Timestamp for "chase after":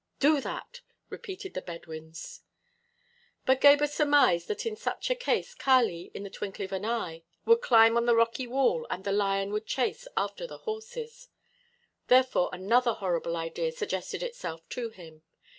9.67-10.47